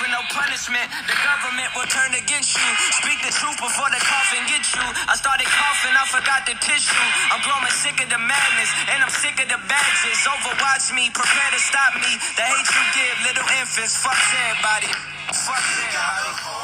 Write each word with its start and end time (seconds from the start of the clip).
with 0.00 0.10
no 0.10 0.24
punishment. 0.32 0.88
The 1.04 1.16
government 1.20 1.68
will 1.76 1.88
turn 1.92 2.16
against 2.16 2.56
you. 2.56 2.68
Speak 3.04 3.20
the 3.20 3.32
truth 3.32 3.60
before 3.60 3.92
the 3.92 4.00
coffin 4.00 4.42
gets 4.48 4.72
you. 4.72 4.82
I 4.82 5.14
started 5.14 5.46
coughing, 5.46 5.94
I 5.94 6.04
forgot 6.08 6.48
the 6.48 6.56
tissue. 6.56 7.06
I'm 7.28 7.44
growing 7.44 7.68
sick 7.70 8.00
of 8.00 8.08
the 8.08 8.20
madness, 8.20 8.70
and 8.90 9.04
I'm 9.04 9.12
sick 9.12 9.36
of 9.38 9.48
the 9.52 9.60
badges. 9.68 10.18
Overwatch 10.24 10.90
me, 10.96 11.12
prepare 11.12 11.50
to 11.52 11.60
stop 11.60 11.92
me. 12.00 12.12
The 12.36 12.44
hate 12.48 12.70
you 12.72 12.84
give 12.96 13.16
little 13.28 13.48
infants. 13.60 13.94
Fuck 14.00 14.16
everybody. 14.16 14.90
Fuck 15.36 15.64
everybody. 15.84 16.59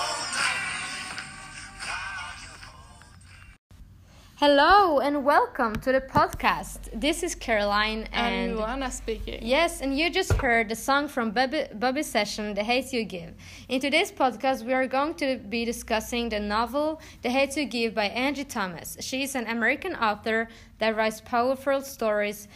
Hello 4.38 4.98
and 4.98 5.24
welcome 5.24 5.76
to 5.76 5.92
the 5.92 6.00
podcast. 6.02 6.90
This 6.92 7.22
is 7.22 7.34
Caroline 7.34 8.06
and, 8.12 8.50
and 8.50 8.58
Luana 8.58 8.92
speaking. 8.92 9.38
Yes, 9.40 9.80
and 9.80 9.96
you 9.96 10.10
just 10.10 10.34
heard 10.34 10.68
the 10.68 10.76
song 10.76 11.08
from 11.08 11.30
Bobby, 11.30 11.64
Bobby's 11.72 12.06
session, 12.06 12.52
The 12.52 12.62
Hate 12.62 12.92
You 12.92 13.04
Give. 13.04 13.32
In 13.70 13.80
today's 13.80 14.12
podcast, 14.12 14.62
we 14.62 14.74
are 14.74 14.86
going 14.86 15.14
to 15.14 15.38
be 15.38 15.64
discussing 15.64 16.28
the 16.28 16.38
novel 16.38 17.00
The 17.22 17.30
Hate 17.30 17.56
You 17.56 17.64
Give 17.64 17.94
by 17.94 18.08
Angie 18.08 18.44
Thomas. 18.44 18.98
She 19.00 19.22
is 19.22 19.34
an 19.36 19.46
American 19.46 19.96
author 19.96 20.48
that 20.80 20.94
writes 20.94 21.22
powerful 21.22 21.80
stories 21.80 22.46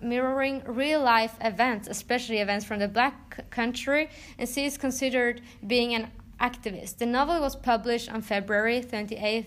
mirroring 0.00 0.62
real 0.64 1.02
life 1.02 1.34
events, 1.40 1.88
especially 1.88 2.38
events 2.38 2.64
from 2.64 2.78
the 2.78 2.86
black 2.86 3.50
country, 3.50 4.10
and 4.38 4.48
she 4.48 4.64
is 4.64 4.78
considered 4.78 5.40
being 5.66 5.92
an 5.92 6.12
activist. 6.40 6.98
The 6.98 7.06
novel 7.06 7.40
was 7.40 7.56
published 7.56 8.12
on 8.12 8.22
February 8.22 8.80
28th 8.80 9.46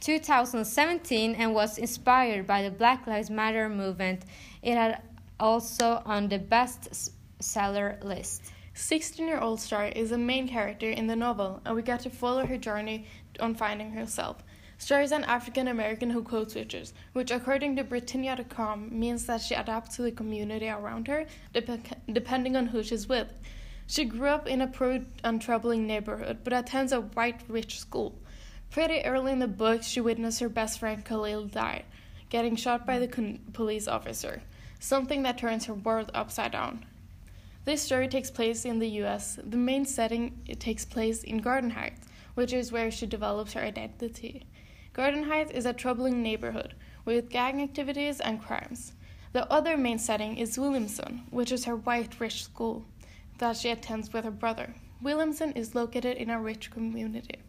2017 0.00 1.34
and 1.34 1.54
was 1.54 1.76
inspired 1.76 2.46
by 2.46 2.62
the 2.62 2.70
Black 2.70 3.06
Lives 3.06 3.30
Matter 3.30 3.68
movement. 3.68 4.24
It 4.62 4.74
had 4.74 5.02
also 5.38 6.02
on 6.04 6.28
the 6.28 6.38
best 6.38 7.12
seller 7.40 7.98
list. 8.02 8.52
16 8.74 9.26
year 9.26 9.38
old 9.40 9.60
Starr 9.60 9.88
is 9.88 10.10
the 10.10 10.18
main 10.18 10.48
character 10.48 10.88
in 10.88 11.06
the 11.06 11.16
novel, 11.16 11.60
and 11.66 11.74
we 11.74 11.82
get 11.82 12.00
to 12.00 12.10
follow 12.10 12.46
her 12.46 12.56
journey 12.56 13.06
on 13.38 13.54
finding 13.54 13.90
herself. 13.90 14.42
Starr 14.78 15.02
is 15.02 15.12
an 15.12 15.24
African 15.24 15.68
American 15.68 16.08
who 16.08 16.22
code 16.22 16.50
switches, 16.50 16.94
which, 17.12 17.30
according 17.30 17.76
to 17.76 17.84
Britannica.com, 17.84 18.98
means 18.98 19.26
that 19.26 19.42
she 19.42 19.54
adapts 19.54 19.96
to 19.96 20.02
the 20.02 20.10
community 20.10 20.70
around 20.70 21.06
her, 21.08 21.26
dep- 21.52 21.98
depending 22.10 22.56
on 22.56 22.66
who 22.66 22.82
she's 22.82 23.06
with. 23.06 23.28
She 23.86 24.06
grew 24.06 24.28
up 24.28 24.46
in 24.46 24.62
a 24.62 24.66
poor 24.66 25.00
and 25.22 25.42
troubling 25.42 25.86
neighborhood, 25.86 26.38
but 26.42 26.54
attends 26.54 26.92
a 26.92 27.02
white 27.02 27.42
rich 27.48 27.78
school. 27.78 28.18
Pretty 28.70 29.04
early 29.04 29.32
in 29.32 29.40
the 29.40 29.48
book, 29.48 29.82
she 29.82 30.00
witnessed 30.00 30.38
her 30.38 30.48
best 30.48 30.78
friend 30.78 31.04
Khalil 31.04 31.46
die, 31.46 31.82
getting 32.28 32.54
shot 32.54 32.86
by 32.86 33.00
the 33.00 33.08
con- 33.08 33.40
police 33.52 33.88
officer, 33.88 34.42
something 34.78 35.24
that 35.24 35.38
turns 35.38 35.64
her 35.64 35.74
world 35.74 36.12
upside 36.14 36.52
down. 36.52 36.86
This 37.64 37.82
story 37.82 38.06
takes 38.06 38.30
place 38.30 38.64
in 38.64 38.78
the 38.78 38.88
US. 39.02 39.40
The 39.42 39.56
main 39.56 39.84
setting 39.84 40.40
it 40.46 40.60
takes 40.60 40.84
place 40.84 41.24
in 41.24 41.38
Garden 41.38 41.70
Heights, 41.70 42.06
which 42.34 42.52
is 42.52 42.70
where 42.70 42.92
she 42.92 43.06
develops 43.06 43.54
her 43.54 43.60
identity. 43.60 44.46
Garden 44.92 45.24
Heights 45.24 45.50
is 45.50 45.66
a 45.66 45.72
troubling 45.72 46.22
neighborhood 46.22 46.74
with 47.04 47.28
gang 47.28 47.60
activities 47.60 48.20
and 48.20 48.40
crimes. 48.40 48.92
The 49.32 49.50
other 49.52 49.76
main 49.76 49.98
setting 49.98 50.36
is 50.36 50.58
Williamson, 50.60 51.22
which 51.30 51.50
is 51.50 51.64
her 51.64 51.74
white 51.74 52.20
rich 52.20 52.44
school 52.44 52.84
that 53.38 53.56
she 53.56 53.70
attends 53.70 54.12
with 54.12 54.24
her 54.24 54.30
brother. 54.30 54.74
Williamson 55.02 55.50
is 55.52 55.74
located 55.74 56.16
in 56.18 56.30
a 56.30 56.40
rich 56.40 56.70
community. 56.70 57.40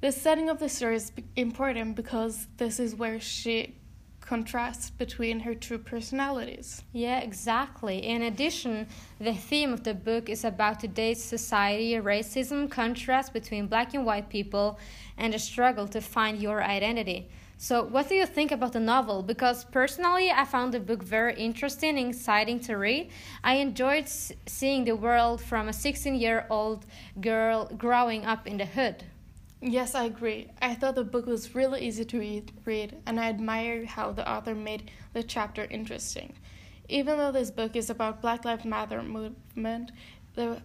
The 0.00 0.12
setting 0.12 0.48
of 0.48 0.60
the 0.60 0.68
story 0.68 0.94
is 0.94 1.10
important 1.34 1.96
because 1.96 2.46
this 2.56 2.78
is 2.78 2.94
where 2.94 3.18
she 3.18 3.74
contrasts 4.20 4.90
between 4.90 5.40
her 5.40 5.56
two 5.56 5.78
personalities. 5.78 6.84
Yeah, 6.92 7.18
exactly. 7.18 7.98
In 7.98 8.22
addition, 8.22 8.86
the 9.18 9.32
theme 9.34 9.72
of 9.72 9.82
the 9.82 9.94
book 9.94 10.28
is 10.28 10.44
about 10.44 10.78
today's 10.78 11.24
society, 11.24 11.94
racism, 11.94 12.70
contrast 12.70 13.32
between 13.32 13.66
black 13.66 13.92
and 13.92 14.06
white 14.06 14.28
people, 14.28 14.78
and 15.16 15.32
the 15.32 15.38
struggle 15.40 15.88
to 15.88 16.00
find 16.00 16.40
your 16.40 16.62
identity. 16.62 17.28
So, 17.56 17.82
what 17.82 18.08
do 18.08 18.14
you 18.14 18.26
think 18.26 18.52
about 18.52 18.74
the 18.74 18.80
novel? 18.80 19.24
Because 19.24 19.64
personally, 19.64 20.30
I 20.30 20.44
found 20.44 20.74
the 20.74 20.78
book 20.78 21.02
very 21.02 21.34
interesting 21.34 21.98
and 21.98 22.10
exciting 22.10 22.60
to 22.60 22.76
read. 22.76 23.10
I 23.42 23.54
enjoyed 23.54 24.08
seeing 24.08 24.84
the 24.84 24.94
world 24.94 25.42
from 25.42 25.68
a 25.68 25.72
16 25.72 26.14
year 26.14 26.46
old 26.50 26.86
girl 27.20 27.66
growing 27.76 28.24
up 28.24 28.46
in 28.46 28.58
the 28.58 28.66
hood. 28.66 29.02
Yes, 29.60 29.94
I 29.94 30.04
agree. 30.04 30.48
I 30.62 30.74
thought 30.74 30.94
the 30.94 31.04
book 31.04 31.26
was 31.26 31.54
really 31.54 31.82
easy 31.86 32.04
to 32.04 32.42
read, 32.64 32.96
and 33.06 33.18
I 33.18 33.28
admire 33.28 33.84
how 33.86 34.12
the 34.12 34.28
author 34.30 34.54
made 34.54 34.90
the 35.12 35.22
chapter 35.24 35.64
interesting. 35.64 36.34
Even 36.88 37.18
though 37.18 37.32
this 37.32 37.50
book 37.50 37.74
is 37.74 37.90
about 37.90 38.22
Black 38.22 38.44
Lives 38.44 38.64
Matter 38.64 39.02
movement 39.02 39.90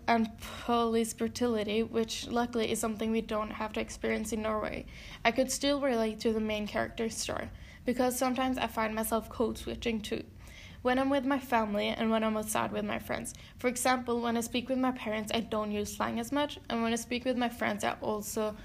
and 0.07 0.29
police 0.65 1.13
brutality, 1.13 1.81
which 1.81 2.27
luckily 2.27 2.71
is 2.71 2.79
something 2.79 3.09
we 3.11 3.21
don't 3.21 3.49
have 3.51 3.73
to 3.73 3.81
experience 3.81 4.31
in 4.31 4.43
Norway, 4.43 4.85
I 5.25 5.31
could 5.31 5.51
still 5.51 5.81
relate 5.81 6.19
to 6.21 6.31
the 6.31 6.39
main 6.39 6.67
character's 6.67 7.17
story 7.17 7.49
because 7.85 8.15
sometimes 8.17 8.59
I 8.59 8.67
find 8.67 8.93
myself 8.93 9.27
code 9.27 9.57
switching 9.57 10.01
too. 10.01 10.23
When 10.83 10.99
I'm 10.99 11.09
with 11.09 11.25
my 11.25 11.39
family 11.39 11.87
and 11.87 12.11
when 12.11 12.23
I'm 12.23 12.37
outside 12.37 12.71
with 12.71 12.85
my 12.85 12.99
friends. 12.99 13.33
For 13.57 13.67
example, 13.67 14.21
when 14.21 14.37
I 14.37 14.41
speak 14.41 14.69
with 14.69 14.77
my 14.77 14.91
parents, 14.91 15.31
I 15.33 15.39
don't 15.39 15.71
use 15.71 15.95
slang 15.95 16.19
as 16.19 16.31
much, 16.31 16.59
and 16.69 16.83
when 16.83 16.93
I 16.93 16.97
speak 16.97 17.25
with 17.25 17.37
my 17.37 17.49
friends, 17.49 17.83
I 17.83 17.93
also 18.01 18.55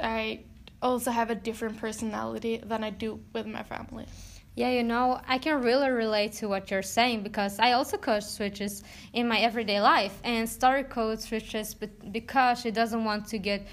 I 0.00 0.40
also 0.82 1.10
have 1.10 1.30
a 1.30 1.34
different 1.34 1.78
personality 1.78 2.60
than 2.64 2.84
I 2.84 2.90
do 2.90 3.20
with 3.32 3.46
my 3.46 3.62
family. 3.62 4.06
Yeah, 4.54 4.70
you 4.70 4.82
know, 4.82 5.20
I 5.28 5.38
can 5.38 5.62
really 5.62 5.88
relate 5.88 6.32
to 6.34 6.48
what 6.48 6.70
you're 6.70 6.82
saying 6.82 7.22
because 7.22 7.60
I 7.60 7.72
also 7.72 7.96
code 7.96 8.24
switches 8.24 8.82
in 9.12 9.28
my 9.28 9.38
everyday 9.38 9.80
life 9.80 10.20
and 10.24 10.48
Starr 10.48 10.82
code 10.82 11.20
switches 11.20 11.74
because 11.74 12.60
she 12.60 12.72
doesn't 12.72 13.04
want 13.04 13.26
to 13.28 13.38
get 13.38 13.66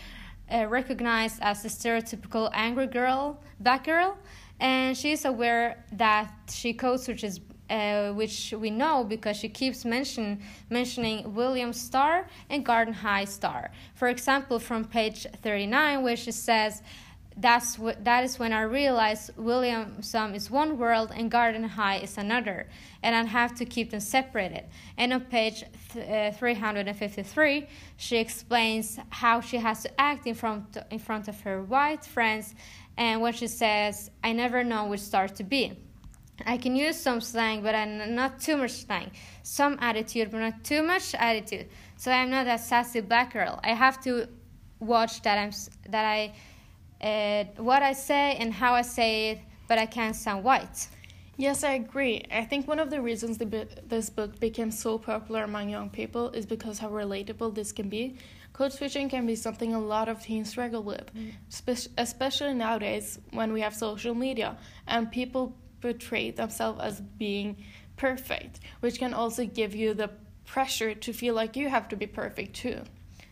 uh, 0.51 0.67
recognized 0.67 1.39
as 1.41 1.65
a 1.65 1.69
stereotypical 1.69 2.51
angry 2.53 2.85
girl, 2.85 3.41
bad 3.59 3.83
girl, 3.83 4.15
and 4.59 4.95
she's 4.95 5.25
aware 5.25 5.83
that 5.93 6.31
she 6.51 6.71
code 6.71 6.99
switches 6.99 7.39
uh, 7.69 8.11
which 8.11 8.53
we 8.57 8.69
know 8.69 9.03
because 9.03 9.37
she 9.37 9.49
keeps 9.49 9.85
mention, 9.85 10.41
mentioning 10.69 11.33
William 11.33 11.73
Starr 11.73 12.27
and 12.49 12.65
Garden 12.65 12.93
High 12.93 13.25
Starr. 13.25 13.71
For 13.95 14.07
example, 14.07 14.59
from 14.59 14.85
page 14.85 15.27
39, 15.41 16.03
where 16.03 16.15
she 16.15 16.31
says, 16.31 16.81
that's 17.37 17.77
what 17.77 18.03
that 18.05 18.23
is 18.23 18.39
when 18.39 18.53
I 18.53 18.61
realized 18.61 19.31
Williamson 19.35 20.35
is 20.35 20.49
one 20.49 20.77
world 20.77 21.11
and 21.13 21.29
Garden 21.29 21.63
High 21.63 21.97
is 21.97 22.17
another, 22.17 22.67
and 23.03 23.13
I 23.13 23.23
have 23.23 23.55
to 23.55 23.65
keep 23.65 23.91
them 23.91 23.99
separated. 23.99 24.63
And 24.97 25.11
on 25.11 25.21
page 25.21 25.65
th- 25.91 26.33
uh, 26.33 26.37
353, 26.37 27.67
she 27.97 28.17
explains 28.17 28.99
how 29.09 29.41
she 29.41 29.57
has 29.57 29.83
to 29.83 29.99
act 29.99 30.27
in 30.27 30.35
front 30.35 30.77
in 30.89 30.99
front 30.99 31.27
of 31.27 31.41
her 31.41 31.61
white 31.61 32.05
friends, 32.05 32.55
and 32.95 33.21
when 33.21 33.33
she 33.33 33.47
says, 33.47 34.09
"I 34.23 34.31
never 34.31 34.63
know 34.63 34.85
which 34.85 35.01
star 35.01 35.27
to 35.27 35.43
be." 35.43 35.73
I 36.45 36.57
can 36.57 36.75
use 36.75 36.99
some 36.99 37.21
slang, 37.21 37.61
but 37.61 37.75
I'm 37.75 38.15
not 38.15 38.39
too 38.39 38.57
much 38.57 38.71
slang. 38.71 39.11
Some 39.43 39.77
attitude, 39.79 40.31
but 40.31 40.39
not 40.39 40.63
too 40.63 40.83
much 40.83 41.15
attitude. 41.15 41.67
So 41.97 42.11
I'm 42.11 42.29
not 42.29 42.47
a 42.47 42.57
sassy 42.57 43.01
black 43.01 43.33
girl. 43.33 43.59
I 43.63 43.69
have 43.69 44.01
to 44.03 44.27
watch 44.79 45.21
that 45.21 45.37
I'm 45.37 45.51
that 45.89 46.05
I 46.05 46.33
uh, 47.01 47.45
what 47.61 47.83
I 47.83 47.93
say 47.93 48.35
and 48.35 48.53
how 48.53 48.73
I 48.73 48.81
say 48.81 49.31
it, 49.31 49.39
but 49.67 49.77
I 49.77 49.85
can't 49.85 50.15
sound 50.15 50.43
white. 50.43 50.87
Yes, 51.37 51.63
I 51.65 51.73
agree. 51.73 52.25
I 52.31 52.45
think 52.45 52.65
one 52.67 52.79
of 52.79 52.89
the 52.89 53.01
reasons 53.01 53.37
the, 53.37 53.67
this 53.85 54.09
book 54.09 54.39
became 54.39 54.71
so 54.71 54.97
popular 54.97 55.43
among 55.43 55.69
young 55.69 55.89
people 55.89 56.29
is 56.29 56.45
because 56.45 56.79
how 56.79 56.89
relatable 56.89 57.53
this 57.53 57.73
can 57.73 57.89
be. 57.89 58.15
Code 58.53 58.71
switching 58.71 59.09
can 59.09 59.27
be 59.27 59.35
something 59.35 59.75
a 59.75 59.79
lot 59.79 60.07
of 60.07 60.21
teens 60.21 60.49
struggle 60.49 60.81
with, 60.81 61.13
mm. 61.13 61.89
especially 61.97 62.53
nowadays 62.53 63.19
when 63.31 63.51
we 63.51 63.59
have 63.59 63.75
social 63.75 64.15
media 64.15 64.57
and 64.87 65.11
people 65.11 65.53
portray 65.85 66.31
themselves 66.31 66.79
as 66.81 67.01
being 67.01 67.57
perfect, 67.95 68.59
which 68.79 68.97
can 68.97 69.13
also 69.13 69.45
give 69.45 69.75
you 69.75 69.93
the 69.93 70.09
pressure 70.45 70.95
to 70.95 71.13
feel 71.13 71.35
like 71.35 71.55
you 71.55 71.69
have 71.69 71.87
to 71.89 71.95
be 71.95 72.07
perfect 72.07 72.55
too. 72.55 72.81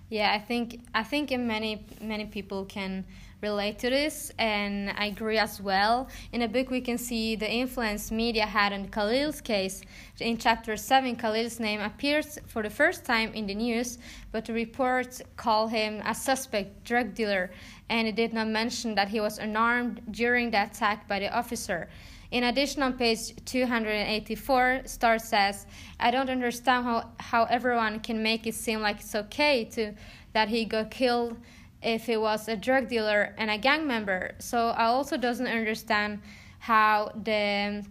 Yeah, 0.09 0.31
I 0.31 0.39
think 0.39 0.81
I 0.93 1.03
think 1.03 1.31
many 1.31 1.85
many 1.99 2.25
people 2.25 2.65
can 2.65 3.05
relate 3.41 3.77
to 3.79 3.89
this, 3.89 4.31
and 4.37 4.91
I 5.03 5.05
agree 5.07 5.37
as 5.37 5.59
well. 5.59 6.07
In 6.31 6.39
the 6.41 6.47
book, 6.47 6.69
we 6.69 6.79
can 6.79 6.97
see 6.97 7.35
the 7.35 7.51
influence 7.51 8.11
media 8.11 8.45
had 8.45 8.71
on 8.71 8.87
Khalil's 8.87 9.41
case. 9.41 9.81
In 10.19 10.37
chapter 10.37 10.77
7, 10.77 11.17
Khalil's 11.17 11.59
name 11.59 11.81
appears 11.81 12.39
for 12.47 12.63
the 12.63 12.69
first 12.69 13.03
time 13.03 13.33
in 13.33 13.47
the 13.47 13.55
news, 13.55 13.97
but 14.31 14.45
the 14.45 14.53
reports 14.53 15.21
call 15.35 15.67
him 15.67 16.01
a 16.05 16.15
suspect 16.15 16.85
drug 16.85 17.15
dealer, 17.15 17.51
and 17.89 18.07
it 18.07 18.15
did 18.15 18.33
not 18.33 18.47
mention 18.47 18.95
that 18.95 19.09
he 19.09 19.19
was 19.19 19.39
unarmed 19.39 20.01
during 20.11 20.51
the 20.51 20.63
attack 20.63 21.07
by 21.09 21.19
the 21.19 21.35
officer. 21.35 21.89
In 22.33 22.45
addition, 22.45 22.81
on 22.81 22.93
page 22.93 23.35
284, 23.45 24.81
Starr 24.85 25.19
says, 25.19 25.67
I 25.99 26.09
don't 26.09 26.31
understand 26.31 26.83
how, 26.83 27.11
how 27.19 27.43
everyone 27.43 27.99
can 27.99 28.23
make 28.23 28.47
it 28.47 28.55
seem 28.55 28.81
like 28.81 29.01
it's 29.01 29.13
okay 29.13 29.65
to 29.65 29.93
that 30.33 30.49
he 30.49 30.65
got 30.65 30.89
killed 30.89 31.37
if 31.83 32.07
he 32.07 32.17
was 32.17 32.47
a 32.47 32.57
drug 32.57 32.89
dealer 32.89 33.35
and 33.37 33.51
a 33.51 33.59
gang 33.59 33.85
member. 33.85 34.33
So 34.39 34.69
I 34.69 34.85
also 34.85 35.15
doesn't 35.15 35.45
understand 35.45 36.21
how 36.57 37.11
the 37.23 37.85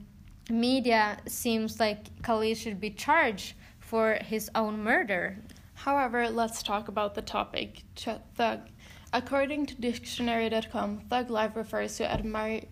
media 0.51 1.19
seems 1.29 1.79
like 1.79 2.21
Khalil 2.25 2.57
should 2.57 2.81
be 2.81 2.91
charged 2.91 3.55
for 3.79 4.19
his 4.25 4.51
own 4.57 4.83
murder. 4.83 5.39
However, 5.75 6.29
let's 6.29 6.65
talk 6.65 6.89
about 6.89 7.15
the 7.15 7.23
topic 7.23 7.85
thug. 8.35 8.63
According 9.13 9.67
to 9.67 9.81
dictionary.com, 9.81 11.03
thug 11.09 11.31
life 11.31 11.55
refers 11.55 11.97
to 11.99 12.11
admire 12.11 12.63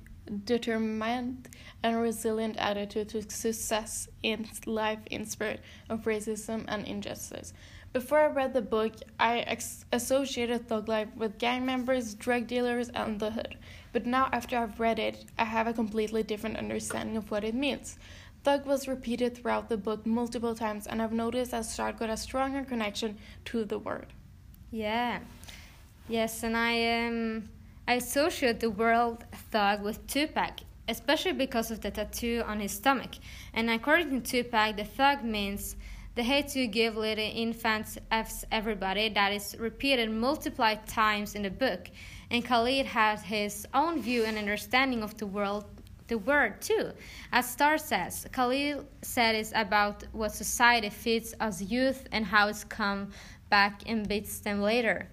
determined 0.44 1.48
and 1.82 2.00
resilient 2.00 2.56
attitude 2.56 3.08
to 3.10 3.22
success 3.30 4.08
in 4.22 4.48
life 4.66 5.00
in 5.10 5.24
spirit 5.24 5.60
of 5.88 6.04
racism 6.04 6.64
and 6.68 6.86
injustice. 6.86 7.52
Before 7.92 8.20
I 8.20 8.26
read 8.26 8.54
the 8.54 8.62
book, 8.62 8.92
I 9.18 9.40
ex- 9.40 9.84
associated 9.92 10.68
thug 10.68 10.88
life 10.88 11.08
with 11.16 11.38
gang 11.38 11.66
members, 11.66 12.14
drug 12.14 12.46
dealers, 12.46 12.88
and 12.90 13.18
the 13.18 13.32
hood. 13.32 13.56
But 13.92 14.06
now, 14.06 14.28
after 14.32 14.56
I've 14.56 14.78
read 14.78 15.00
it, 15.00 15.24
I 15.36 15.44
have 15.44 15.66
a 15.66 15.72
completely 15.72 16.22
different 16.22 16.56
understanding 16.56 17.16
of 17.16 17.32
what 17.32 17.42
it 17.42 17.54
means. 17.54 17.98
Thug 18.44 18.64
was 18.64 18.86
repeated 18.86 19.36
throughout 19.36 19.68
the 19.68 19.76
book 19.76 20.06
multiple 20.06 20.54
times, 20.54 20.86
and 20.86 21.02
I've 21.02 21.12
noticed 21.12 21.50
that 21.50 21.64
Starr 21.64 21.92
got 21.92 22.10
a 22.10 22.16
stronger 22.16 22.62
connection 22.62 23.18
to 23.46 23.64
the 23.64 23.78
word. 23.80 24.06
Yeah. 24.70 25.18
Yes, 26.08 26.44
and 26.44 26.56
I 26.56 27.06
um, 27.06 27.48
I 27.90 27.94
associate 27.94 28.60
the 28.60 28.70
word 28.70 29.24
thug 29.50 29.82
with 29.82 30.06
Tupac, 30.06 30.60
especially 30.86 31.32
because 31.32 31.72
of 31.72 31.80
the 31.80 31.90
tattoo 31.90 32.44
on 32.46 32.60
his 32.60 32.70
stomach. 32.70 33.16
And 33.52 33.68
according 33.68 34.10
to 34.10 34.44
Tupac, 34.44 34.76
the 34.76 34.84
thug 34.84 35.24
means 35.24 35.74
the 36.14 36.22
hate 36.22 36.54
you 36.54 36.68
give 36.68 36.96
little 36.96 37.32
infants 37.34 37.98
F's 38.12 38.44
everybody 38.52 39.08
that 39.08 39.32
is 39.32 39.56
repeated 39.58 40.08
multiplied 40.08 40.86
times 40.86 41.34
in 41.34 41.42
the 41.42 41.50
book. 41.50 41.90
And 42.30 42.44
Khalil 42.44 42.84
has 42.84 43.22
his 43.22 43.66
own 43.74 44.00
view 44.00 44.22
and 44.22 44.38
understanding 44.38 45.02
of 45.02 45.16
the 45.18 45.26
world 45.26 45.64
the 46.06 46.18
word 46.18 46.60
too. 46.60 46.92
As 47.32 47.50
Starr 47.50 47.76
says, 47.76 48.24
Khalil 48.30 48.84
said 49.02 49.34
it's 49.34 49.50
about 49.56 50.04
what 50.12 50.30
society 50.30 50.90
feeds 50.90 51.34
us 51.40 51.60
youth 51.60 52.06
and 52.12 52.24
how 52.24 52.46
it's 52.46 52.62
come 52.62 53.10
back 53.48 53.82
and 53.86 54.08
beats 54.08 54.38
them 54.38 54.62
later. 54.62 55.08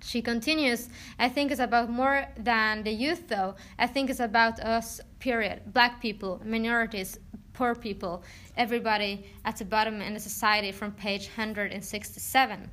She 0.00 0.22
continues, 0.22 0.88
I 1.18 1.28
think 1.28 1.50
it's 1.50 1.60
about 1.60 1.90
more 1.90 2.26
than 2.36 2.82
the 2.82 2.92
youth 2.92 3.28
though. 3.28 3.56
I 3.78 3.86
think 3.86 4.10
it's 4.10 4.20
about 4.20 4.60
us, 4.60 5.00
period. 5.18 5.72
Black 5.72 6.00
people, 6.00 6.40
minorities, 6.44 7.18
poor 7.52 7.74
people, 7.74 8.22
everybody 8.56 9.26
at 9.44 9.56
the 9.56 9.64
bottom 9.64 10.00
in 10.00 10.14
the 10.14 10.20
society 10.20 10.70
from 10.72 10.92
page 10.92 11.26
167. 11.26 12.70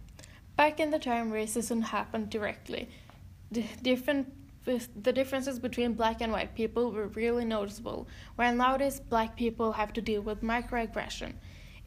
Back 0.55 0.79
in 0.79 0.91
the 0.91 0.99
time 0.99 1.31
racism 1.31 1.81
happened 1.83 2.29
directly, 2.29 2.87
the 3.51 3.63
different 3.81 4.31
the 4.65 5.13
differences 5.13 5.59
between 5.59 5.93
black 5.93 6.21
and 6.21 6.31
white 6.31 6.55
people 6.55 6.91
were 6.91 7.07
really 7.09 7.45
noticeable, 7.45 8.07
while 8.35 8.55
nowadays 8.55 8.99
black 8.99 9.35
people 9.35 9.71
have 9.73 9.93
to 9.93 10.01
deal 10.01 10.21
with 10.21 10.41
microaggression. 10.41 11.33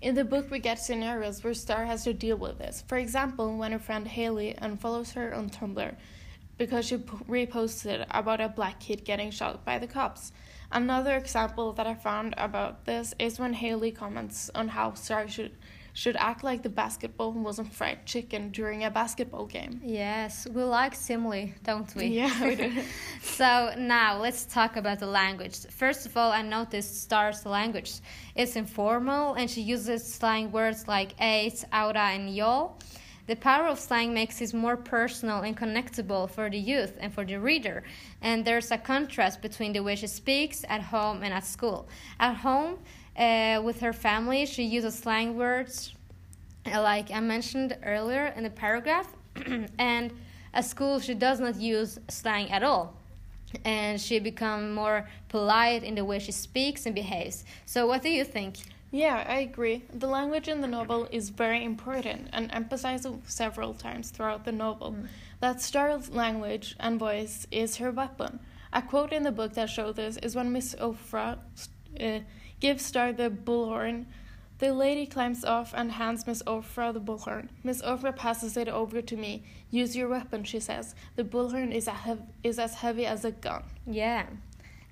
In 0.01 0.15
the 0.15 0.25
book, 0.25 0.49
we 0.49 0.61
get 0.61 0.79
scenarios 0.79 1.43
where 1.43 1.55
Starr 1.55 1.85
has 1.87 2.05
to 2.05 2.13
deal 2.13 2.37
with 2.37 2.59
this. 2.59 2.85
For 2.87 2.99
example, 2.99 3.57
when 3.57 3.73
her 3.73 3.81
friend 3.81 4.07
Haley 4.07 4.55
unfollows 4.63 5.15
her 5.15 5.35
on 5.35 5.51
Tumblr 5.51 5.97
because 6.57 6.87
she 6.87 6.99
reposted 6.99 8.07
about 8.11 8.41
a 8.41 8.49
black 8.49 8.79
kid 8.79 9.05
getting 9.05 9.33
shot 9.33 9.65
by 9.65 9.79
the 9.79 9.89
cops. 9.89 10.33
Another 10.71 11.17
example 11.17 11.73
that 11.73 11.87
I 11.87 11.95
found 11.95 12.35
about 12.37 12.85
this 12.85 13.13
is 13.19 13.41
when 13.41 13.55
Haley 13.55 13.91
comments 13.91 14.51
on 14.55 14.69
how 14.69 14.95
Starr 14.95 15.27
should 15.27 15.57
should 15.99 16.17
act 16.17 16.45
like 16.45 16.63
the 16.63 16.69
basketball 16.69 17.33
wasn't 17.33 17.73
fried 17.75 18.07
chicken 18.07 18.51
during 18.51 18.85
a 18.85 18.91
basketball 18.91 19.47
game. 19.47 19.81
Yes, 19.83 20.47
we 20.47 20.63
like 20.63 20.95
simile, 20.95 21.51
don't 21.65 21.93
we? 21.97 22.07
Yeah, 22.07 22.45
we 22.45 22.55
do. 22.55 22.71
so 23.23 23.75
now 23.77 24.21
let's 24.21 24.45
talk 24.47 24.77
about 24.77 25.01
the 25.01 25.09
language. 25.09 25.57
First 25.71 26.07
of 26.07 26.17
all, 26.17 26.31
I 26.31 26.43
noticed 26.43 27.03
Starr's 27.03 27.45
language. 27.45 27.95
It's 28.37 28.55
informal 28.55 29.35
and 29.35 29.51
she 29.51 29.61
uses 29.61 30.01
slang 30.07 30.53
words 30.53 30.87
like 30.87 31.15
eight, 31.21 31.65
aura, 31.73 32.11
and 32.17 32.33
y'all. 32.33 32.79
The 33.27 33.35
power 33.35 33.67
of 33.67 33.81
slang 33.81 34.15
makes 34.15 34.41
it 34.41 34.55
more 34.55 34.77
personal 34.77 35.43
and 35.43 35.57
connectable 35.57 36.31
for 36.31 36.49
the 36.49 36.59
youth 36.59 36.97
and 37.01 37.13
for 37.13 37.25
the 37.25 37.41
reader. 37.41 37.83
And 38.23 38.45
there's 38.45 38.71
a 38.71 38.79
contrast 38.79 39.43
between 39.43 39.73
the 39.73 39.83
way 39.83 39.97
she 39.97 40.07
speaks 40.07 40.65
at 40.69 40.81
home 40.81 41.25
and 41.25 41.35
at 41.35 41.45
school. 41.45 41.89
At 42.21 42.37
home, 42.37 42.79
uh, 43.19 43.61
with 43.63 43.81
her 43.81 43.93
family, 43.93 44.47
she 44.47 44.63
uses 44.63 44.99
slang 44.99 45.37
words 45.37 45.93
uh, 46.73 46.83
like 46.83 47.11
I 47.11 47.21
mentioned 47.21 47.77
earlier 47.85 48.33
in 48.37 48.43
the 48.43 48.51
paragraph. 48.51 49.13
and 49.79 50.13
at 50.55 50.65
school, 50.65 50.99
she 51.01 51.15
does 51.15 51.41
not 51.41 51.57
use 51.57 51.99
slang 52.09 52.51
at 52.51 52.63
all. 52.63 52.95
And 53.65 54.01
she 54.01 54.19
becomes 54.19 54.75
more 54.75 55.09
polite 55.29 55.83
in 55.83 55.95
the 55.95 56.05
way 56.05 56.19
she 56.19 56.33
speaks 56.33 56.85
and 56.85 56.95
behaves. 56.95 57.45
So, 57.65 57.87
what 57.87 58.03
do 58.03 58.11
you 58.11 58.25
think? 58.25 58.57
Yeah, 58.91 59.25
I 59.27 59.41
agree. 59.41 59.85
The 59.93 60.07
language 60.07 60.49
in 60.49 60.61
the 60.61 60.67
novel 60.67 61.09
is 61.11 61.31
very 61.31 61.65
important 61.65 62.29
and 62.33 62.51
emphasized 62.53 63.07
several 63.27 63.75
times 63.75 64.11
throughout 64.11 64.45
the 64.45 64.53
novel. 64.53 64.93
Mm. 64.93 65.09
That 65.41 65.63
Starr's 65.63 66.11
language 66.11 66.77
and 66.81 66.99
voice 66.99 67.47
is 67.51 67.77
her 67.77 67.91
weapon. 67.91 68.41
A 68.73 68.83
quote 68.83 69.13
in 69.13 69.23
the 69.23 69.33
book 69.33 69.55
that 69.55 69.71
shows 69.71 69.95
this 69.95 70.19
is 70.19 70.35
when 70.35 70.53
Miss 70.53 70.75
Ofrah 70.75 71.39
uh, 72.01 72.21
gives 72.61 72.85
Starr 72.85 73.13
the 73.13 73.31
bullhorn. 73.31 74.07
The 74.59 74.73
lady 74.73 75.07
climbs 75.07 75.45
off 75.45 75.73
and 75.77 75.93
hands 75.93 76.27
Miss 76.27 76.43
Ofrah 76.43 76.93
the 76.93 77.01
bullhorn. 77.01 77.49
Miss 77.63 77.81
Ofrah 77.83 78.17
passes 78.17 78.57
it 78.57 78.69
over 78.69 79.01
to 79.01 79.17
me. 79.17 79.45
Use 79.71 79.95
your 79.95 80.09
weapon, 80.09 80.43
she 80.43 80.59
says. 80.59 80.95
The 81.15 81.25
bullhorn 81.25 81.73
is, 81.73 81.89
is 82.43 82.59
as 82.59 82.75
heavy 82.75 83.07
as 83.07 83.25
a 83.25 83.31
gun. 83.31 83.63
Yeah. 83.87 84.27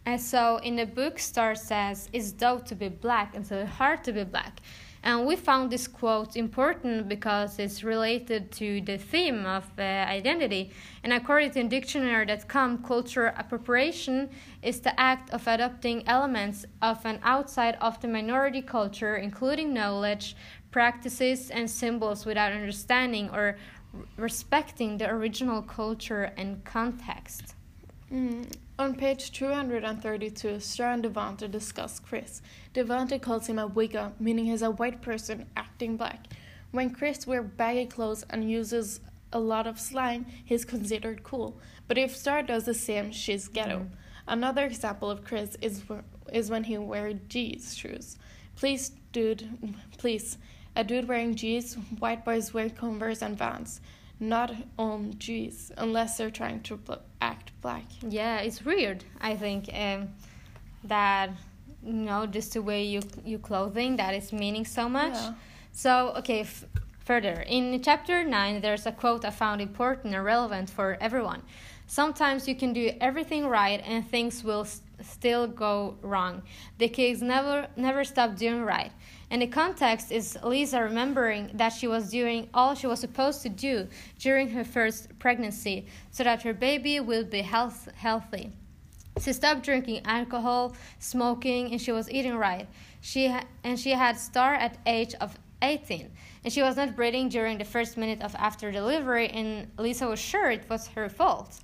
And 0.05 0.21
so 0.21 0.59
in 0.59 0.77
the 0.77 0.87
book, 0.87 1.19
Starr 1.19 1.57
says, 1.57 2.09
it's 2.13 2.31
dull 2.31 2.61
to 2.61 2.77
be 2.77 2.89
black 2.89 3.35
and 3.35 3.45
so 3.45 3.67
hard 3.67 4.05
to 4.05 4.13
be 4.13 4.23
black. 4.23 4.61
And 5.07 5.25
we 5.25 5.37
found 5.37 5.71
this 5.71 5.87
quote 5.87 6.37
important 6.37 7.09
because 7.09 7.61
it's 7.61 7.85
related 7.85 8.51
to 8.59 8.81
the 8.81 8.99
theme 8.99 9.47
of 9.47 9.65
uh, 9.79 9.83
identity. 9.83 10.73
And 11.05 11.13
according 11.13 11.53
to 11.53 11.63
dictionary.com, 11.63 12.83
cultural 12.83 13.33
appropriation 13.37 14.31
is 14.63 14.81
the 14.81 14.99
act 14.99 15.31
of 15.31 15.47
adopting 15.47 16.03
elements 16.09 16.65
of 16.83 17.07
an 17.07 17.21
outside 17.23 17.79
of 17.81 18.01
the 18.01 18.09
minority 18.09 18.61
culture, 18.61 19.15
including 19.15 19.73
knowledge, 19.73 20.35
practices, 20.73 21.51
and 21.51 21.71
symbols 21.71 22.27
without 22.27 22.51
understanding 22.51 23.31
or 23.31 23.59
respecting 24.17 24.99
the 24.99 25.09
original 25.09 25.63
culture 25.63 26.33
and 26.37 26.65
context. 26.65 27.55
Mm. 28.13 28.53
On 28.79 28.95
page 28.95 29.33
232, 29.33 30.61
Starr 30.61 30.93
and 30.93 31.03
Devante 31.03 31.51
discuss 31.51 31.99
Chris. 31.99 32.43
Devante 32.75 33.21
calls 33.21 33.47
him 33.47 33.59
a 33.59 33.67
wigger, 33.67 34.13
meaning 34.21 34.45
he's 34.45 34.61
a 34.61 34.71
white 34.71 35.01
person 35.01 35.47
acting 35.57 35.97
black. 35.97 36.27
When 36.73 36.91
Chris 36.91 37.27
wears 37.27 37.51
baggy 37.57 37.87
clothes 37.87 38.27
and 38.29 38.51
uses 38.51 39.01
a 39.33 39.41
lot 39.41 39.67
of 39.67 39.81
slang, 39.81 40.27
he's 40.45 40.67
considered 40.67 41.23
cool. 41.23 41.59
But 41.89 41.97
if 41.97 42.15
Starr 42.15 42.43
does 42.43 42.67
the 42.67 42.75
same, 42.75 43.13
she's 43.13 43.49
ghetto. 43.49 43.87
Another 44.29 44.67
example 44.67 45.11
of 45.11 45.25
Chris 45.25 45.57
is 45.63 45.83
is 46.31 46.51
when 46.51 46.65
he 46.65 46.77
wears 46.77 47.15
J's 47.29 47.75
shoes. 47.75 48.19
Please, 48.57 48.91
dude, 49.11 49.49
please. 49.97 50.37
A 50.75 50.85
dude 50.85 51.09
wearing 51.09 51.35
J's, 51.35 51.75
white 51.99 52.27
boys 52.27 52.53
wear 52.53 52.69
Converse 52.69 53.23
and 53.23 53.39
Vans 53.39 53.81
not 54.19 54.55
on 54.79 55.15
J's 55.19 55.71
unless 55.77 56.17
they're 56.17 56.31
trying 56.31 56.61
to 56.63 56.79
act 57.21 57.53
black. 57.61 57.85
Yeah, 58.03 58.39
it's 58.39 58.65
weird. 58.65 59.05
I 59.21 59.37
think 59.37 59.69
um, 59.73 60.09
that 60.85 61.31
you 61.85 61.93
know 61.93 62.27
just 62.27 62.55
the 62.55 62.63
way 62.63 62.85
you 62.85 63.01
you 63.25 63.39
clothing 63.39 63.97
that 63.97 64.15
is 64.15 64.33
meaning 64.33 64.65
so 64.65 64.89
much. 64.89 65.15
Yeah. 65.15 65.35
So 65.73 66.15
okay. 66.19 66.41
F- 66.41 66.65
further, 67.01 67.45
in 67.47 67.81
chapter 67.83 68.25
9, 68.25 68.61
there's 68.61 68.87
a 68.87 68.93
quote 68.93 69.25
I 69.25 69.31
found 69.31 69.61
important 69.61 70.15
and 70.15 70.25
relevant 70.25 70.71
for 70.71 70.97
everyone. 71.01 71.43
Sometimes 71.87 72.49
you 72.49 72.57
can 72.57 72.73
do 72.73 72.91
everything 73.01 73.47
right 73.47 73.81
and 73.87 74.05
things 74.05 74.43
will 74.43 74.65
st- 74.65 74.83
still 75.03 75.47
go 75.47 75.97
wrong. 76.03 76.43
The 76.79 76.89
kids 76.89 77.23
never 77.23 77.69
never 77.77 78.03
stop 78.05 78.37
doing 78.37 78.63
right. 78.63 78.91
And 79.31 79.43
the 79.43 79.47
context 79.47 80.13
is 80.13 80.39
Lisa 80.45 80.83
remembering 80.83 81.51
that 81.55 81.71
she 81.71 81.89
was 81.89 82.11
doing 82.11 82.49
all 82.55 82.75
she 82.75 82.87
was 82.87 83.01
supposed 83.01 83.43
to 83.43 83.49
do 83.49 83.89
during 84.19 84.51
her 84.51 84.65
first 84.65 85.19
pregnancy 85.19 85.87
so 86.11 86.23
that 86.23 86.43
her 86.43 86.55
baby 86.55 87.01
would 87.01 87.29
be 87.31 87.43
health- 87.43 87.89
healthy. 87.97 88.53
She 89.21 89.33
stopped 89.33 89.63
drinking 89.63 90.03
alcohol, 90.05 90.77
smoking, 90.99 91.73
and 91.73 91.81
she 91.81 91.91
was 91.91 92.11
eating 92.11 92.37
right. 92.37 92.69
She 93.01 93.29
ha- 93.29 93.47
and 93.65 93.81
she 93.81 93.91
had 93.91 94.19
Starr 94.19 94.55
at 94.55 94.79
age 94.87 95.15
of 95.21 95.39
18, 95.63 96.11
and 96.45 96.53
she 96.53 96.63
was 96.63 96.77
not 96.77 96.95
breathing 96.95 97.29
during 97.29 97.57
the 97.59 97.65
first 97.65 97.97
minute 97.97 98.21
of 98.21 98.35
after 98.35 98.71
delivery, 98.71 99.29
and 99.29 99.69
Lisa 99.79 100.07
was 100.07 100.21
sure 100.21 100.51
it 100.51 100.69
was 100.69 100.89
her 100.89 101.09
fault. 101.09 101.61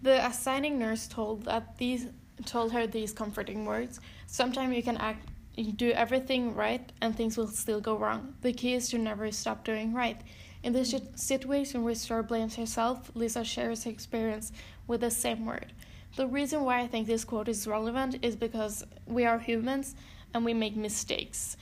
The 0.00 0.24
assigning 0.24 0.78
nurse 0.78 1.08
told 1.08 1.44
that 1.44 1.76
these 1.76 2.06
told 2.46 2.72
her 2.72 2.86
these 2.86 3.12
comforting 3.12 3.64
words. 3.64 4.00
Sometimes 4.26 4.74
you 4.74 4.82
can 4.82 4.96
act 4.96 5.28
you 5.56 5.72
do 5.72 5.90
everything 5.92 6.54
right 6.54 6.92
and 7.00 7.14
things 7.14 7.36
will 7.36 7.48
still 7.48 7.80
go 7.80 7.96
wrong. 7.96 8.34
The 8.40 8.52
key 8.52 8.74
is 8.74 8.88
to 8.90 8.98
never 8.98 9.30
stop 9.32 9.64
doing 9.64 9.92
right. 9.92 10.20
In 10.62 10.72
this 10.72 10.94
situation 11.16 11.82
where 11.82 11.94
Starr 11.94 12.22
blames 12.22 12.56
herself, 12.56 13.10
Lisa 13.14 13.44
shares 13.44 13.84
her 13.84 13.90
experience 13.90 14.52
with 14.86 15.00
the 15.00 15.10
same 15.10 15.44
word. 15.44 15.72
The 16.16 16.26
reason 16.26 16.62
why 16.62 16.80
I 16.80 16.86
think 16.86 17.06
this 17.06 17.24
quote 17.24 17.48
is 17.48 17.66
relevant 17.66 18.18
is 18.22 18.36
because 18.36 18.84
we 19.06 19.24
are 19.24 19.38
humans 19.38 19.94
and 20.34 20.44
we 20.44 20.54
make 20.54 20.76
mistakes. 20.76 21.56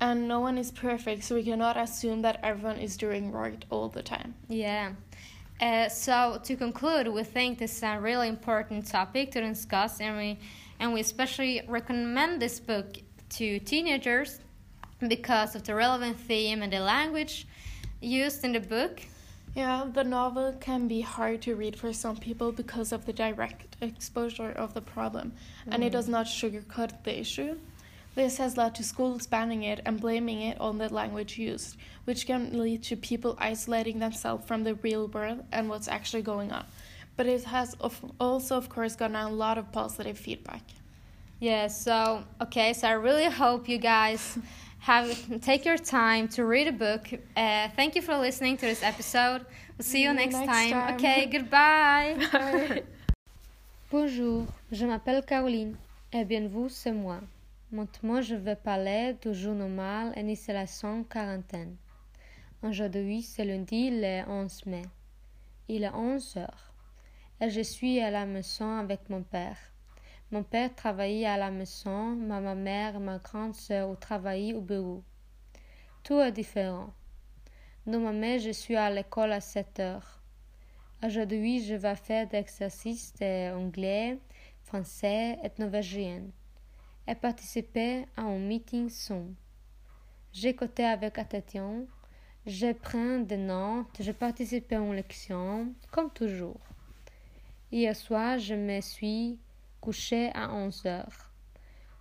And 0.00 0.28
no 0.28 0.40
one 0.40 0.58
is 0.58 0.70
perfect, 0.70 1.24
so 1.24 1.34
we 1.34 1.42
cannot 1.42 1.76
assume 1.76 2.22
that 2.22 2.40
everyone 2.42 2.76
is 2.76 2.96
doing 2.96 3.32
right 3.32 3.64
all 3.70 3.88
the 3.88 4.02
time. 4.02 4.34
Yeah. 4.48 4.92
Uh, 5.60 5.88
so 5.88 6.40
to 6.44 6.56
conclude, 6.56 7.08
we 7.08 7.22
think 7.22 7.58
this 7.58 7.76
is 7.76 7.82
a 7.82 7.98
really 7.98 8.28
important 8.28 8.86
topic 8.86 9.30
to 9.32 9.40
discuss, 9.40 10.00
and 10.00 10.16
we 10.16 10.38
and 10.80 10.92
we 10.92 11.00
especially 11.00 11.62
recommend 11.68 12.42
this 12.42 12.58
book 12.58 12.98
to 13.30 13.58
teenagers 13.60 14.40
because 15.08 15.54
of 15.54 15.64
the 15.64 15.74
relevant 15.74 16.18
theme 16.18 16.62
and 16.62 16.72
the 16.72 16.80
language 16.80 17.46
used 18.00 18.44
in 18.44 18.52
the 18.52 18.60
book. 18.60 19.02
Yeah, 19.54 19.86
the 19.92 20.02
novel 20.02 20.52
can 20.60 20.88
be 20.88 21.00
hard 21.00 21.42
to 21.42 21.54
read 21.54 21.76
for 21.76 21.92
some 21.92 22.16
people 22.16 22.50
because 22.50 22.90
of 22.90 23.06
the 23.06 23.12
direct 23.12 23.76
exposure 23.80 24.50
of 24.50 24.74
the 24.74 24.80
problem, 24.80 25.32
and 25.68 25.84
it 25.84 25.90
does 25.90 26.06
mm. 26.06 26.10
not 26.10 26.26
sugarcoat 26.26 27.04
the 27.04 27.20
issue. 27.20 27.56
This 28.16 28.38
has 28.38 28.56
led 28.56 28.74
to 28.76 28.84
schools 28.84 29.26
banning 29.26 29.64
it 29.64 29.80
and 29.84 30.00
blaming 30.00 30.40
it 30.42 30.60
on 30.60 30.78
the 30.78 30.92
language 30.92 31.36
used, 31.38 31.76
which 32.04 32.26
can 32.26 32.58
lead 32.58 32.82
to 32.84 32.96
people 32.96 33.36
isolating 33.38 33.98
themselves 33.98 34.46
from 34.46 34.62
the 34.64 34.74
real 34.76 35.08
world 35.08 35.44
and 35.52 35.68
what's 35.68 35.88
actually 35.88 36.22
going 36.22 36.52
on. 36.52 36.64
But 37.16 37.26
it 37.26 37.44
has 37.44 37.74
of 37.74 38.00
also, 38.20 38.56
of 38.56 38.68
course, 38.68 38.96
gotten 38.96 39.16
a 39.16 39.28
lot 39.28 39.58
of 39.58 39.70
positive 39.72 40.18
feedback. 40.18 40.62
Yeah, 41.40 41.66
so 41.66 42.24
okay, 42.42 42.72
so 42.72 42.88
I 42.88 42.92
really 42.92 43.26
hope 43.26 43.68
you 43.68 43.78
guys 43.78 44.38
have 44.78 45.08
take 45.40 45.64
your 45.64 45.78
time 45.78 46.28
to 46.28 46.44
read 46.44 46.68
a 46.68 46.72
book. 46.72 47.08
Uh, 47.36 47.68
thank 47.76 47.96
you 47.96 48.02
for 48.02 48.16
listening 48.16 48.56
to 48.58 48.66
this 48.66 48.82
episode. 48.82 49.44
We'll 49.76 49.84
see 49.84 50.02
you 50.02 50.12
next, 50.12 50.34
next 50.34 50.46
time. 50.46 50.70
time. 50.70 50.94
Okay, 50.94 51.26
goodbye. 51.32 52.82
Bonjour, 53.90 54.46
je 54.72 54.86
m'appelle 54.86 55.22
Caroline. 55.22 55.76
Eh 56.12 56.24
bien, 56.24 56.48
vous, 56.48 56.68
c'est 56.68 56.92
moi. 56.92 57.20
Maintenant, 57.72 58.22
je 58.22 58.36
vais 58.36 58.56
parler 58.56 59.16
du 59.20 59.34
jour 59.34 59.54
normal 59.54 60.12
en 60.16 60.28
isolation 60.28 61.02
quarantaine. 61.04 61.76
Aujourd'hui, 62.62 63.22
c'est 63.22 63.44
lundi, 63.44 63.90
le 63.90 64.22
11 64.28 64.66
mai. 64.66 64.82
Il 65.68 65.82
est 65.82 65.90
11 65.92 66.36
heures. 66.36 66.72
Et 67.40 67.50
je 67.50 67.60
suis 67.60 68.00
à 68.00 68.10
la 68.10 68.26
maison 68.26 68.78
avec 68.78 69.10
mon 69.10 69.22
père. 69.22 69.56
Mon 70.30 70.42
père 70.42 70.74
travaillait 70.74 71.26
à 71.26 71.36
la 71.36 71.50
maison, 71.50 72.16
ma 72.16 72.40
ma 72.40 72.54
mère 72.54 72.96
et 72.96 72.98
ma 72.98 73.18
grande 73.18 73.54
sœur 73.54 73.98
travaillaient 73.98 74.54
au 74.54 74.60
bureau. 74.60 75.04
Tout 76.02 76.20
est 76.20 76.32
différent. 76.32 76.92
Normalement, 77.86 78.38
je 78.38 78.50
suis 78.50 78.76
à 78.76 78.90
l'école 78.90 79.32
à 79.32 79.40
7 79.40 79.80
heures. 79.80 80.22
Aujourd'hui, 81.04 81.62
je 81.62 81.74
vais 81.74 81.96
faire 81.96 82.26
des 82.26 82.38
exercices 82.38 83.12
d'anglais, 83.14 84.18
français 84.62 85.38
et 85.42 85.60
norvégien 85.60 86.22
et 87.06 87.14
participer 87.14 88.06
à 88.16 88.22
un 88.22 88.38
meeting 88.38 88.88
Zoom. 88.88 89.34
J'écoutais 90.32 90.84
avec 90.84 91.18
attention, 91.18 91.86
je 92.46 92.72
prends 92.72 93.18
des 93.18 93.36
notes, 93.36 94.00
je 94.00 94.12
participe 94.12 94.72
une 94.72 94.96
leçon, 94.96 95.74
comme 95.90 96.10
toujours. 96.10 96.60
Hier 97.70 97.94
soir, 97.94 98.38
je 98.38 98.54
me 98.54 98.80
suis 98.80 99.38
couché 99.84 100.30
à 100.32 100.50
11 100.50 100.86
heures. 100.86 101.30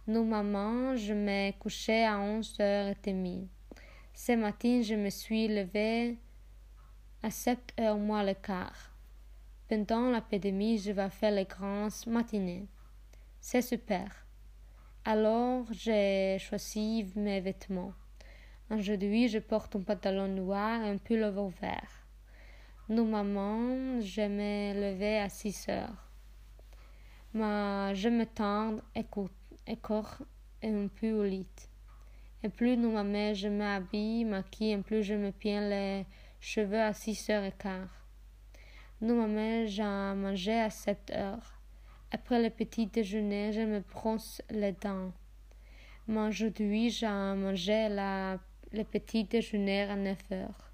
Normalement, 0.07 0.95
je 0.95 1.13
me 1.13 1.51
couchais 1.51 2.05
à 2.05 2.17
11h30. 2.17 3.47
Ce 4.13 4.31
matin, 4.31 4.81
je 4.81 4.95
me 4.95 5.09
suis 5.09 5.49
levé 5.49 6.17
à 7.21 7.29
7 7.29 7.73
heures 7.81 7.97
moins 7.97 8.23
le 8.23 8.35
quart. 8.35 8.95
Pendant 9.67 10.11
l'épidémie, 10.11 10.77
je 10.77 10.93
vais 10.93 11.09
faire 11.09 11.31
les 11.31 11.43
grandes 11.43 11.91
matinées. 12.07 12.67
C'est 13.41 13.61
super. 13.61 14.25
Alors, 15.03 15.65
j'ai 15.73 16.37
choisi 16.39 17.11
mes 17.17 17.41
vêtements. 17.41 17.93
Aujourd'hui, 18.69 19.27
je 19.27 19.39
porte 19.39 19.75
un 19.75 19.81
pantalon 19.81 20.29
noir 20.29 20.81
et 20.83 20.89
un 20.89 20.97
pull-over 20.97 21.49
vert. 21.59 22.07
Normalement, 22.87 23.99
je 23.99 24.21
me 24.21 24.73
levais 24.73 25.19
à 25.19 25.27
6 25.27 25.67
heures. 25.67 26.12
Mais 27.33 27.95
je 27.95 28.09
me 28.09 28.25
tends 28.25 28.77
et 28.95 29.05
un 30.67 30.87
peu 30.87 31.11
au 31.11 31.23
lit. 31.23 31.45
Et 32.43 32.49
plus 32.49 32.77
normalement 32.77 33.33
je 33.33 33.47
m'habille, 33.47 34.25
maquille, 34.25 34.71
et 34.71 34.77
plus 34.77 35.03
je 35.03 35.13
me 35.15 35.31
peins 35.31 35.67
les 35.69 36.05
cheveux 36.39 36.81
à 36.81 36.93
6 36.93 37.29
heures 37.29 37.43
et 37.43 37.53
quart. 37.53 38.03
Normalement, 39.01 39.65
j'en 39.67 40.15
mangeais 40.15 40.61
à 40.61 40.69
7 40.69 41.11
heures. 41.15 41.59
Après 42.11 42.41
le 42.41 42.49
petit 42.49 42.87
déjeuner, 42.87 43.51
je 43.51 43.61
me 43.61 43.79
brosse 43.79 44.41
les 44.49 44.73
dents. 44.73 45.11
Mais 46.07 46.27
aujourd'hui, 46.27 46.89
j'en 46.89 47.35
mangeais 47.35 47.89
la, 47.89 48.37
le 48.71 48.83
petit 48.83 49.23
déjeuner 49.23 49.83
à 49.83 49.95
9 49.95 50.17
heures. 50.33 50.71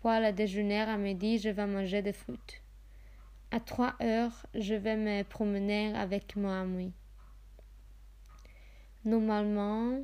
Pour 0.00 0.12
le 0.12 0.32
déjeuner 0.32 0.82
à 0.82 0.96
midi, 0.96 1.38
je 1.38 1.48
vais 1.48 1.66
manger 1.66 2.02
des 2.02 2.12
fruits. 2.12 2.38
À 3.54 3.60
3 3.60 3.94
heures, 4.02 4.46
je 4.56 4.74
vais 4.74 4.96
me 4.96 5.22
promener 5.22 5.94
avec 5.94 6.34
mon 6.34 6.48
ami. 6.48 6.90
Normalement, 9.04 10.00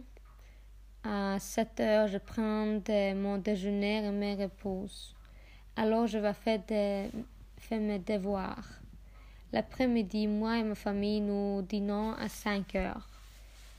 à 1.02 1.36
7 1.40 1.80
heures, 1.80 2.06
je 2.06 2.18
prends 2.18 2.78
mon 3.16 3.38
déjeuner 3.38 4.04
et 4.06 4.10
me 4.12 4.40
repose. 4.40 5.16
Alors, 5.74 6.06
je 6.06 6.18
vais 6.18 6.32
faire, 6.32 6.60
mes 7.72 7.98
devoirs. 7.98 8.68
L'après-midi, 9.52 10.28
moi 10.28 10.58
et 10.58 10.62
ma 10.62 10.76
famille, 10.76 11.20
nous 11.20 11.62
dînons 11.62 12.12
à 12.12 12.28
5 12.28 12.76
heures. 12.76 13.08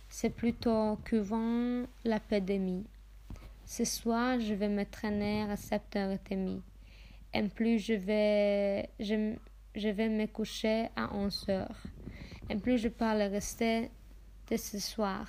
C'est 0.09 0.31
plutôt 0.31 0.97
qu'avant 1.09 1.85
l'épidémie. 2.03 2.83
Ce 3.65 3.85
soir, 3.85 4.37
je 4.37 4.53
vais 4.53 4.67
me 4.67 4.83
traîner 4.83 5.43
à 5.43 5.55
7h30. 5.55 6.59
Et 7.33 7.43
plus, 7.43 7.79
je 7.79 7.93
vais, 7.93 8.89
je, 8.99 9.37
je 9.75 9.89
vais 9.89 10.09
me 10.09 10.25
coucher 10.27 10.89
à 10.95 11.13
11 11.13 11.45
heures. 11.49 11.83
Et 12.49 12.55
plus, 12.55 12.77
je 12.77 12.89
parle 12.89 13.21
rester 13.21 13.89
de 14.49 14.57
ce 14.57 14.79
soir. 14.79 15.27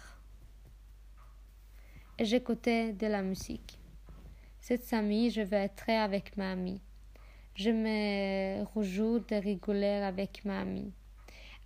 Et 2.18 2.24
j'écoutais 2.24 2.92
de 2.92 3.06
la 3.06 3.22
musique. 3.22 3.78
Cette 4.60 4.84
samedi, 4.84 5.30
je 5.30 5.42
vais 5.42 5.64
être 5.64 5.88
avec 5.88 6.36
ma 6.36 6.52
amie. 6.52 6.80
Je 7.54 7.70
me 7.70 8.64
réjouis 8.74 9.20
de 9.28 9.36
rigoler 9.36 10.02
avec 10.02 10.44
ma 10.44 10.60
amie. 10.60 10.92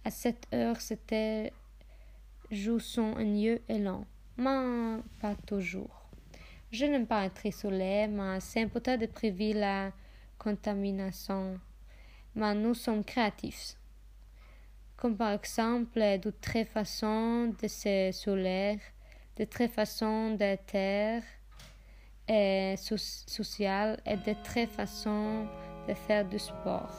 À 0.04 0.11
cette 0.11 0.47
heure, 0.52 0.80
c'était 0.80 1.52
joue 2.50 2.78
son 2.78 3.18
et 3.18 3.78
lent, 3.78 4.04
mais 4.37 5.00
pas 5.21 5.35
toujours. 5.47 6.09
Je 6.71 6.85
n'aime 6.85 7.06
pas 7.06 7.25
être 7.25 7.47
isolé, 7.47 8.06
mais 8.09 8.40
c'est 8.40 8.62
important 8.62 8.97
de 8.97 9.06
prévenir 9.06 9.56
la 9.56 9.92
contamination. 10.38 11.59
Mais 12.37 12.55
nous 12.55 12.75
sommes 12.75 13.02
créatifs. 13.02 13.76
Comme 14.99 15.16
par 15.16 15.33
exemple 15.33 15.99
de 15.99 16.31
très 16.31 16.66
façons 16.66 17.55
de 17.62 17.66
se 17.66 18.11
soleil, 18.12 18.78
de 19.38 19.45
très 19.45 19.69
façons 19.69 20.33
de 20.33 20.57
terre 20.66 21.23
et 22.28 22.75
so- 22.76 22.99
sociale 22.99 23.99
et 24.05 24.19
de 24.19 24.35
très 24.45 24.66
façons 24.66 25.47
de 25.88 25.95
faire 25.95 26.28
du 26.28 26.38
sport. 26.38 26.95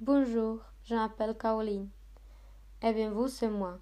Bonjour, 0.00 0.58
je 0.82 0.96
m'appelle 0.96 1.36
Caroline. 1.38 1.88
Eh 2.82 2.92
bien, 2.92 3.12
vous, 3.12 3.28
c'est 3.28 3.48
moi. 3.48 3.78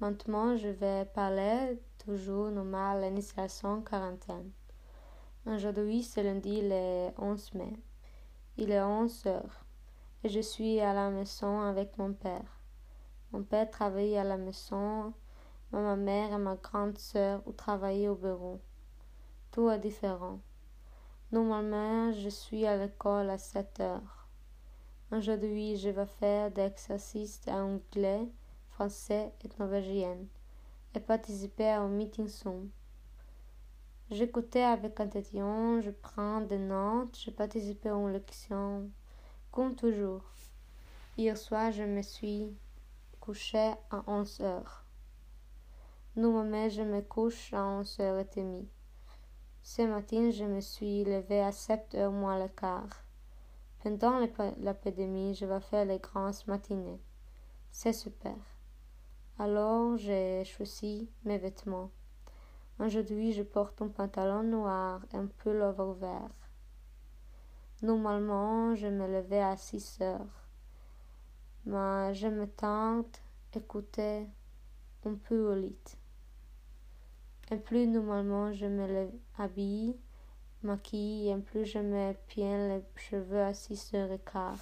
Maintenant, 0.00 0.56
je 0.56 0.68
vais 0.68 1.04
parler 1.04 1.78
toujours 2.02 2.50
normal 2.50 3.02
l'initiation 3.02 3.82
quarantaine. 3.82 4.50
Aujourd'hui, 5.44 6.02
c'est 6.02 6.22
lundi 6.22 6.62
le 6.62 7.10
11 7.18 7.52
mai. 7.52 7.74
Il 8.58 8.70
est 8.70 8.82
11 8.82 9.26
heures 9.26 9.64
et 10.22 10.28
je 10.28 10.40
suis 10.40 10.78
à 10.80 10.92
la 10.92 11.08
maison 11.08 11.62
avec 11.62 11.96
mon 11.96 12.12
père. 12.12 12.60
Mon 13.32 13.42
père 13.42 13.70
travaille 13.70 14.18
à 14.18 14.24
la 14.24 14.36
maison, 14.36 15.14
mais 15.72 15.80
ma 15.80 15.96
mère 15.96 16.34
et 16.34 16.38
ma 16.38 16.56
grande 16.56 16.98
sœur 16.98 17.42
travaillent 17.56 18.08
au 18.08 18.14
bureau. 18.14 18.60
Tout 19.52 19.70
est 19.70 19.78
différent. 19.78 20.38
Normalement, 21.32 22.12
je 22.12 22.28
suis 22.28 22.66
à 22.66 22.76
l'école 22.76 23.30
à 23.30 23.38
7 23.38 23.80
heures. 23.80 24.28
Aujourd'hui, 25.10 25.76
je 25.78 25.88
vais 25.88 26.06
faire 26.06 26.50
des 26.50 26.66
exercices 26.66 27.40
d'anglais, 27.40 28.28
français 28.68 29.32
et 29.42 29.48
norvégien 29.58 30.18
et 30.94 31.00
participer 31.00 31.68
à 31.68 31.80
un 31.80 31.88
meeting 31.88 32.28
Zoom. 32.28 32.68
J'écoutais 34.12 34.62
avec 34.62 35.00
attention, 35.00 35.80
je 35.80 35.90
prends 35.90 36.42
des 36.42 36.58
notes, 36.58 37.18
je 37.18 37.30
participe 37.30 37.86
une 37.86 38.12
leçon, 38.12 38.90
comme 39.50 39.74
toujours. 39.74 40.22
Hier 41.16 41.34
soir, 41.38 41.72
je 41.72 41.82
me 41.84 42.02
suis 42.02 42.54
couché 43.20 43.72
à 43.90 44.04
11 44.06 44.42
heures. 44.42 44.84
Normalement, 46.14 46.68
je 46.68 46.82
me 46.82 47.00
couche 47.00 47.54
à 47.54 47.64
11 47.64 48.00
heures 48.00 48.18
et 48.18 48.28
demie. 48.36 48.68
Ce 49.62 49.80
matin, 49.80 50.30
je 50.30 50.44
me 50.44 50.60
suis 50.60 51.04
levé 51.04 51.40
à 51.40 51.50
7 51.50 51.94
heures 51.94 52.12
moins 52.12 52.38
le 52.38 52.48
quart. 52.48 53.04
Pendant 53.82 54.18
l'ép- 54.18 54.58
l'épidémie, 54.58 55.34
je 55.34 55.46
vais 55.46 55.60
faire 55.60 55.86
les 55.86 56.00
grandes 56.00 56.36
matinées. 56.46 57.00
C'est 57.70 57.94
super. 57.94 58.36
Alors 59.38 59.96
j'ai 59.96 60.44
choisi 60.44 61.08
mes 61.24 61.38
vêtements. 61.38 61.90
Aujourd'hui, 62.84 63.32
je 63.32 63.44
porte 63.44 63.80
un 63.80 63.86
pantalon 63.86 64.42
noir 64.42 65.02
et 65.12 65.16
un 65.16 65.26
pullover 65.26 66.00
vert. 66.00 66.34
Normalement, 67.80 68.74
je 68.74 68.88
me 68.88 69.06
levais 69.06 69.40
à 69.40 69.56
6 69.56 69.98
heures. 70.00 70.48
Mais 71.64 72.12
je 72.12 72.26
me 72.26 72.48
tente 72.48 73.22
écouter 73.54 74.26
un 75.04 75.14
peu 75.14 75.52
au 75.52 75.54
lit. 75.54 75.96
Et 77.52 77.56
plus 77.56 77.86
normalement 77.86 78.52
je 78.52 78.66
me 78.66 79.08
habille, 79.38 79.96
maquille, 80.64 81.28
et 81.28 81.36
plus 81.36 81.64
je 81.64 81.78
me 81.78 82.14
peins 82.34 82.66
les 82.66 82.84
cheveux 82.96 83.42
à 83.42 83.54
6 83.54 83.94
heures 83.94 84.10
et 84.10 84.18
quart. 84.18 84.58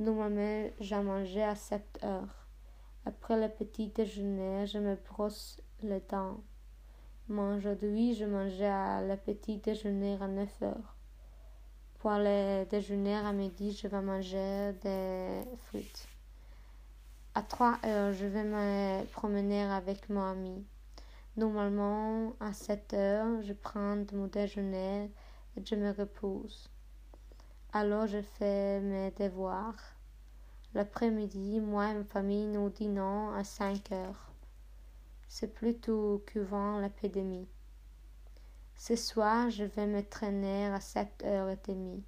Normalement, 0.00 0.70
j'ai 0.80 1.00
mangé 1.00 1.44
à 1.44 1.54
7 1.54 2.00
heures. 2.02 2.48
Après 3.04 3.40
le 3.40 3.48
petit 3.48 3.90
déjeuner, 3.90 4.66
je 4.66 4.78
me 4.78 4.96
brosse 4.96 5.60
les 5.84 6.00
dents. 6.00 6.40
Aujourd'hui, 7.28 8.14
je 8.14 8.24
mangeais 8.24 8.68
à 8.68 9.02
le 9.02 9.16
petit 9.16 9.56
déjeuner 9.56 10.16
à 10.20 10.28
9 10.28 10.48
heures. 10.62 10.94
Pour 11.98 12.12
le 12.12 12.64
déjeuner 12.66 13.16
à 13.16 13.32
midi, 13.32 13.72
je 13.72 13.88
vais 13.88 14.00
manger 14.00 14.72
des 14.80 15.42
fruits. 15.64 15.90
À 17.34 17.42
3 17.42 17.80
heures, 17.84 18.12
je 18.12 18.26
vais 18.26 18.44
me 18.44 19.04
promener 19.06 19.64
avec 19.64 20.08
mon 20.08 20.22
ami. 20.22 20.64
Normalement, 21.36 22.32
à 22.38 22.52
7 22.52 22.94
heures, 22.94 23.42
je 23.42 23.54
prends 23.54 23.96
mon 24.12 24.28
déjeuner 24.28 25.10
et 25.56 25.64
je 25.64 25.74
me 25.74 25.90
repose. 25.90 26.70
Alors, 27.72 28.06
je 28.06 28.22
fais 28.22 28.78
mes 28.80 29.10
devoirs. 29.10 29.96
L'après-midi, 30.74 31.58
moi 31.58 31.90
et 31.90 31.94
ma 31.94 32.04
famille, 32.04 32.46
nous 32.46 32.70
dînons 32.70 33.32
à 33.32 33.42
5 33.42 33.90
heures. 33.90 34.30
C'est 35.38 35.52
plutôt 35.52 36.24
couvent 36.32 36.80
l'épidémie. 36.80 37.46
Ce 38.74 38.96
soir, 38.96 39.50
je 39.50 39.64
vais 39.64 39.86
me 39.86 40.00
traîner 40.00 40.68
à 40.68 40.80
7 40.80 41.24
heures 41.26 41.50
et 41.50 41.58
demie. 41.68 42.02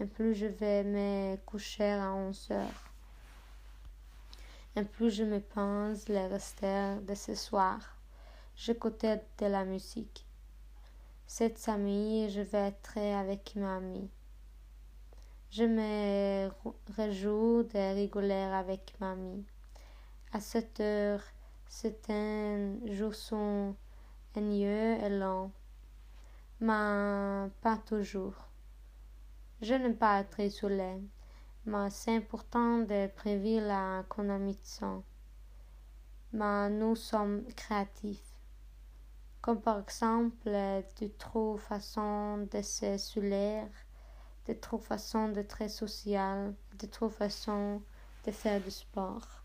Et 0.00 0.06
plus 0.06 0.34
je 0.34 0.46
vais 0.46 0.82
me 0.82 1.36
coucher 1.46 1.92
à 1.92 2.12
11 2.12 2.48
heures. 2.50 2.90
Et 4.74 4.82
plus 4.82 5.12
je 5.12 5.22
me 5.22 5.38
pense 5.38 6.08
les 6.08 6.26
rester 6.26 6.96
de 7.06 7.14
ce 7.14 7.36
soir. 7.36 7.78
J'écoutais 8.56 9.24
de 9.38 9.46
la 9.46 9.64
musique. 9.64 10.26
Cette 11.28 11.58
samedi, 11.58 12.28
je 12.28 12.40
vais 12.40 12.66
être 12.66 12.98
avec 12.98 13.54
ma 13.54 13.76
amie. 13.76 14.10
Je 15.52 15.62
me 15.62 16.50
réjouis 16.96 17.68
de 17.68 17.94
rigoler 17.94 18.50
avec 18.52 18.96
ma 18.98 19.12
amie. 19.12 19.44
À 20.32 20.40
cette 20.40 20.80
heure, 20.80 21.22
c'est 21.74 22.10
un 22.10 22.76
jour 22.84 23.14
ennuyeux 24.36 24.98
et 25.02 25.08
long, 25.08 25.50
mais 26.60 27.48
pas 27.62 27.78
toujours. 27.86 28.34
Je 29.62 29.72
n'aime 29.72 29.96
pas 29.96 30.20
être 30.20 30.38
isolée, 30.40 31.00
mais 31.64 31.88
c'est 31.88 32.14
important 32.14 32.80
de 32.80 33.06
prévenir 33.16 33.64
la 33.64 34.04
contamination. 34.06 35.02
Mais 36.34 36.68
nous 36.68 36.94
sommes 36.94 37.46
créatifs 37.56 38.36
comme 39.40 39.62
par 39.62 39.80
exemple 39.80 40.50
de 40.50 41.06
trop 41.18 41.56
façons 41.56 42.46
de 42.52 42.60
se 42.60 42.98
soulager, 42.98 43.66
de 44.46 44.52
trop 44.52 44.78
façons 44.78 45.30
de 45.30 45.40
très 45.40 45.70
social, 45.70 46.54
de 46.78 46.86
trop 46.86 47.08
façons 47.08 47.80
de 48.26 48.30
faire 48.30 48.60
du 48.60 48.70
sport. 48.70 49.41